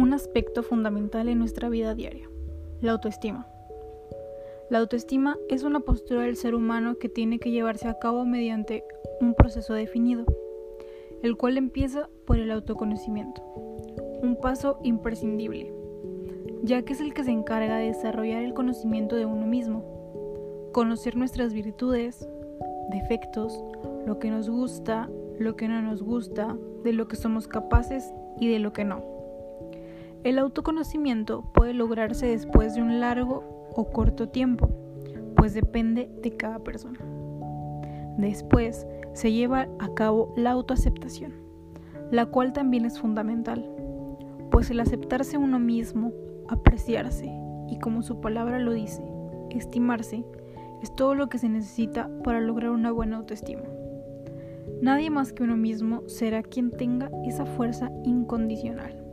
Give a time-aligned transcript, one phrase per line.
[0.00, 2.26] un aspecto fundamental en nuestra vida diaria,
[2.80, 3.46] la autoestima.
[4.70, 8.82] La autoestima es una postura del ser humano que tiene que llevarse a cabo mediante
[9.20, 10.24] un proceso definido,
[11.22, 13.42] el cual empieza por el autoconocimiento,
[14.22, 15.70] un paso imprescindible,
[16.62, 21.14] ya que es el que se encarga de desarrollar el conocimiento de uno mismo, conocer
[21.14, 22.26] nuestras virtudes,
[22.90, 23.62] defectos,
[24.06, 28.48] lo que nos gusta, lo que no nos gusta, de lo que somos capaces y
[28.48, 29.19] de lo que no.
[30.22, 34.68] El autoconocimiento puede lograrse después de un largo o corto tiempo,
[35.34, 37.00] pues depende de cada persona.
[38.18, 41.32] Después se lleva a cabo la autoaceptación,
[42.10, 43.66] la cual también es fundamental,
[44.50, 46.12] pues el aceptarse uno mismo,
[46.48, 47.32] apreciarse
[47.68, 49.02] y como su palabra lo dice,
[49.48, 50.22] estimarse,
[50.82, 53.64] es todo lo que se necesita para lograr una buena autoestima.
[54.82, 59.09] Nadie más que uno mismo será quien tenga esa fuerza incondicional.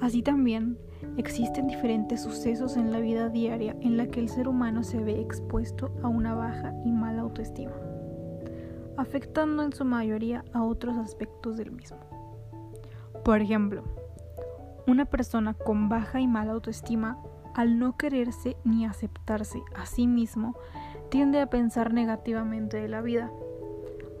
[0.00, 0.78] Así también
[1.16, 5.20] existen diferentes sucesos en la vida diaria en la que el ser humano se ve
[5.20, 7.74] expuesto a una baja y mala autoestima,
[8.96, 11.98] afectando en su mayoría a otros aspectos del mismo.
[13.24, 13.82] Por ejemplo,
[14.86, 17.18] una persona con baja y mala autoestima,
[17.54, 20.54] al no quererse ni aceptarse a sí mismo,
[21.08, 23.30] tiende a pensar negativamente de la vida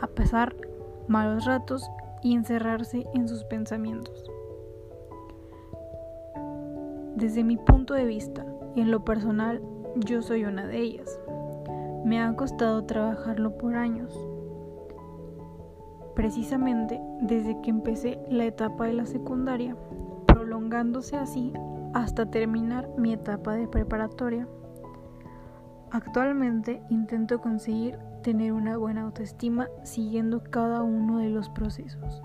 [0.00, 0.56] a pasar
[1.08, 1.88] malos ratos
[2.22, 4.30] y encerrarse en sus pensamientos.
[7.20, 9.60] Desde mi punto de vista y en lo personal,
[9.94, 11.20] yo soy una de ellas.
[12.02, 14.18] Me ha costado trabajarlo por años.
[16.16, 19.76] Precisamente desde que empecé la etapa de la secundaria,
[20.24, 21.52] prolongándose así
[21.92, 24.48] hasta terminar mi etapa de preparatoria.
[25.90, 32.22] Actualmente intento conseguir tener una buena autoestima siguiendo cada uno de los procesos.